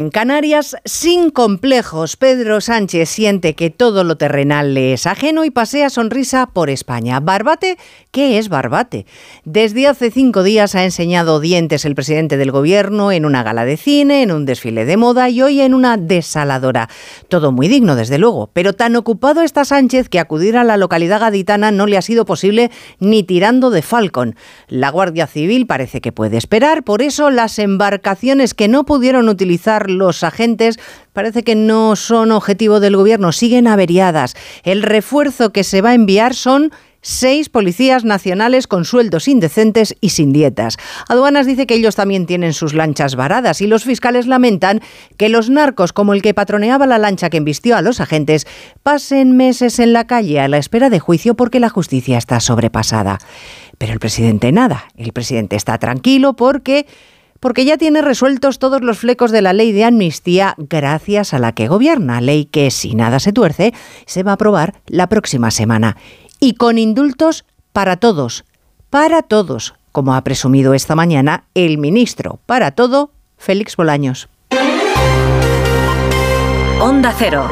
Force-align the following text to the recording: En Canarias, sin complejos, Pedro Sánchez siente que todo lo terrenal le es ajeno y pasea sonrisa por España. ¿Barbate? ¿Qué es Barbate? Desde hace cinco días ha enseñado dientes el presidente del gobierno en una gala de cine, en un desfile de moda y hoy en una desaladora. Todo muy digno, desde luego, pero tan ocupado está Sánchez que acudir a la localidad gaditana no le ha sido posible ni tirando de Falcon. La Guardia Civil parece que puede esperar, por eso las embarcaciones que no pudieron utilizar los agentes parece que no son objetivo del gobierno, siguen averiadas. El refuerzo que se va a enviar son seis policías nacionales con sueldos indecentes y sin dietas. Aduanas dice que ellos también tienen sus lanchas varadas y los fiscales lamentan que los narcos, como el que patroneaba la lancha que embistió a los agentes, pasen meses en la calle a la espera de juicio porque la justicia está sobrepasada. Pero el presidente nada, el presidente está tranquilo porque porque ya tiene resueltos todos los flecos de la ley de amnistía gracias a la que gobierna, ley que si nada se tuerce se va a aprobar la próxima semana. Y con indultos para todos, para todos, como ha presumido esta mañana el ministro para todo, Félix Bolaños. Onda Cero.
En 0.00 0.08
Canarias, 0.08 0.78
sin 0.86 1.28
complejos, 1.28 2.16
Pedro 2.16 2.62
Sánchez 2.62 3.06
siente 3.06 3.54
que 3.54 3.68
todo 3.68 4.02
lo 4.02 4.16
terrenal 4.16 4.72
le 4.72 4.94
es 4.94 5.06
ajeno 5.06 5.44
y 5.44 5.50
pasea 5.50 5.90
sonrisa 5.90 6.46
por 6.46 6.70
España. 6.70 7.20
¿Barbate? 7.20 7.76
¿Qué 8.10 8.38
es 8.38 8.48
Barbate? 8.48 9.04
Desde 9.44 9.86
hace 9.86 10.10
cinco 10.10 10.42
días 10.42 10.74
ha 10.74 10.84
enseñado 10.84 11.38
dientes 11.38 11.84
el 11.84 11.94
presidente 11.94 12.38
del 12.38 12.50
gobierno 12.50 13.12
en 13.12 13.26
una 13.26 13.42
gala 13.42 13.66
de 13.66 13.76
cine, 13.76 14.22
en 14.22 14.32
un 14.32 14.46
desfile 14.46 14.86
de 14.86 14.96
moda 14.96 15.28
y 15.28 15.42
hoy 15.42 15.60
en 15.60 15.74
una 15.74 15.98
desaladora. 15.98 16.88
Todo 17.28 17.52
muy 17.52 17.68
digno, 17.68 17.94
desde 17.94 18.16
luego, 18.16 18.48
pero 18.54 18.72
tan 18.72 18.96
ocupado 18.96 19.42
está 19.42 19.66
Sánchez 19.66 20.08
que 20.08 20.18
acudir 20.18 20.56
a 20.56 20.64
la 20.64 20.78
localidad 20.78 21.20
gaditana 21.20 21.72
no 21.72 21.86
le 21.86 21.98
ha 21.98 22.02
sido 22.02 22.24
posible 22.24 22.70
ni 23.00 23.22
tirando 23.22 23.68
de 23.68 23.82
Falcon. 23.82 24.34
La 24.66 24.88
Guardia 24.88 25.26
Civil 25.26 25.66
parece 25.66 26.00
que 26.00 26.10
puede 26.10 26.38
esperar, 26.38 26.84
por 26.84 27.02
eso 27.02 27.28
las 27.28 27.58
embarcaciones 27.58 28.54
que 28.54 28.66
no 28.66 28.86
pudieron 28.86 29.28
utilizar 29.28 29.89
los 29.90 30.24
agentes 30.24 30.78
parece 31.12 31.42
que 31.42 31.54
no 31.54 31.96
son 31.96 32.32
objetivo 32.32 32.80
del 32.80 32.96
gobierno, 32.96 33.32
siguen 33.32 33.66
averiadas. 33.66 34.34
El 34.62 34.82
refuerzo 34.82 35.52
que 35.52 35.64
se 35.64 35.82
va 35.82 35.90
a 35.90 35.94
enviar 35.94 36.34
son 36.34 36.72
seis 37.02 37.48
policías 37.48 38.04
nacionales 38.04 38.66
con 38.66 38.84
sueldos 38.84 39.28
indecentes 39.28 39.96
y 40.00 40.10
sin 40.10 40.32
dietas. 40.32 40.76
Aduanas 41.08 41.46
dice 41.46 41.66
que 41.66 41.74
ellos 41.74 41.96
también 41.96 42.26
tienen 42.26 42.52
sus 42.52 42.74
lanchas 42.74 43.16
varadas 43.16 43.60
y 43.60 43.66
los 43.66 43.84
fiscales 43.84 44.26
lamentan 44.26 44.80
que 45.16 45.28
los 45.28 45.50
narcos, 45.50 45.92
como 45.92 46.12
el 46.12 46.22
que 46.22 46.34
patroneaba 46.34 46.86
la 46.86 46.98
lancha 46.98 47.30
que 47.30 47.38
embistió 47.38 47.76
a 47.76 47.82
los 47.82 48.00
agentes, 48.00 48.46
pasen 48.82 49.36
meses 49.36 49.78
en 49.78 49.92
la 49.92 50.06
calle 50.06 50.40
a 50.40 50.48
la 50.48 50.58
espera 50.58 50.90
de 50.90 51.00
juicio 51.00 51.34
porque 51.34 51.60
la 51.60 51.70
justicia 51.70 52.18
está 52.18 52.40
sobrepasada. 52.40 53.18
Pero 53.78 53.92
el 53.92 54.00
presidente 54.00 54.52
nada, 54.52 54.84
el 54.96 55.12
presidente 55.12 55.56
está 55.56 55.78
tranquilo 55.78 56.34
porque 56.34 56.86
porque 57.40 57.64
ya 57.64 57.78
tiene 57.78 58.02
resueltos 58.02 58.58
todos 58.58 58.82
los 58.82 58.98
flecos 58.98 59.32
de 59.32 59.42
la 59.42 59.52
ley 59.52 59.72
de 59.72 59.84
amnistía 59.84 60.54
gracias 60.58 61.34
a 61.34 61.38
la 61.38 61.52
que 61.52 61.68
gobierna, 61.68 62.20
ley 62.20 62.44
que 62.44 62.70
si 62.70 62.94
nada 62.94 63.18
se 63.18 63.32
tuerce 63.32 63.72
se 64.06 64.22
va 64.22 64.32
a 64.32 64.34
aprobar 64.34 64.74
la 64.86 65.08
próxima 65.08 65.50
semana. 65.50 65.96
Y 66.38 66.54
con 66.54 66.78
indultos 66.78 67.44
para 67.72 67.96
todos, 67.96 68.44
para 68.90 69.22
todos, 69.22 69.74
como 69.92 70.14
ha 70.14 70.22
presumido 70.22 70.74
esta 70.74 70.94
mañana 70.94 71.44
el 71.54 71.78
ministro 71.78 72.38
para 72.46 72.70
todo, 72.70 73.10
Félix 73.36 73.76
Bolaños. 73.76 74.28
Onda 76.80 77.14
Cero. 77.18 77.48